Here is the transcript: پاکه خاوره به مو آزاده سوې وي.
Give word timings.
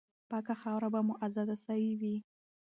پاکه 0.29 0.53
خاوره 0.61 0.89
به 0.93 0.99
مو 1.07 1.13
آزاده 1.25 1.55
سوې 1.65 1.91
وي. 1.99 2.15